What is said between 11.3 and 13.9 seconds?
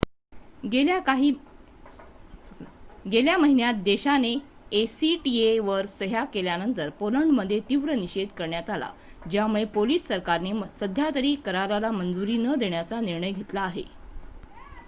कराराला मंजुरी न देण्याचा निर्णय घेतला आहे